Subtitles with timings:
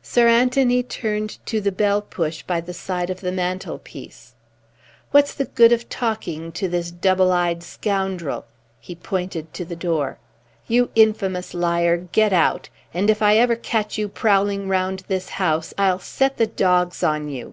[0.00, 4.34] Sir Anthony turned to the bell push by the side of the mantelpiece.
[5.10, 8.46] "What's the good of talking to this double dyed scoundrel?"
[8.80, 10.16] He pointed to the door.
[10.66, 12.70] "You infamous liar, get out.
[12.94, 17.28] And if I ever catch you prowling round this house, I'll set the dogs on
[17.28, 17.52] you."